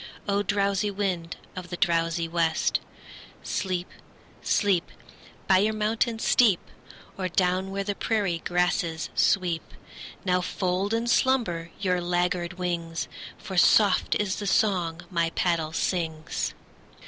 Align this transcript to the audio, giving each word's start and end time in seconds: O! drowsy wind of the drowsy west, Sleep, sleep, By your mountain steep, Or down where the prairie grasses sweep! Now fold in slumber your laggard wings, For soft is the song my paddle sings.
O! 0.27 0.41
drowsy 0.41 0.89
wind 0.89 1.35
of 1.55 1.69
the 1.69 1.77
drowsy 1.77 2.27
west, 2.27 2.79
Sleep, 3.43 3.87
sleep, 4.41 4.89
By 5.47 5.59
your 5.59 5.75
mountain 5.75 6.17
steep, 6.17 6.59
Or 7.19 7.29
down 7.29 7.69
where 7.69 7.83
the 7.83 7.93
prairie 7.93 8.39
grasses 8.43 9.11
sweep! 9.13 9.61
Now 10.25 10.41
fold 10.41 10.95
in 10.95 11.05
slumber 11.05 11.69
your 11.79 12.01
laggard 12.01 12.53
wings, 12.53 13.07
For 13.37 13.57
soft 13.57 14.15
is 14.15 14.37
the 14.37 14.47
song 14.47 15.01
my 15.11 15.29
paddle 15.35 15.71
sings. 15.71 16.55